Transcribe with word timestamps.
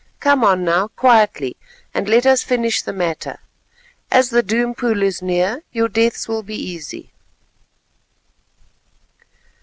Come 0.19 0.43
on 0.43 0.65
now, 0.65 0.87
quietly, 0.87 1.55
and 1.93 2.09
let 2.09 2.25
us 2.25 2.41
finish 2.41 2.81
the 2.81 2.91
matter. 2.91 3.37
As 4.09 4.31
the 4.31 4.41
Doom 4.41 4.73
Pool 4.73 5.03
is 5.03 5.21
near, 5.21 5.61
your 5.71 5.89
deaths 5.89 6.27
will 6.27 6.41
be 6.41 6.55
easy." 6.55 7.11